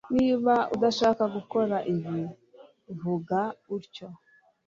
Niba 0.17 0.53
udashaka 0.75 1.23
gukora 1.35 1.75
ibi 1.93 2.19
vuga 3.01 3.39
utyo 3.77 4.07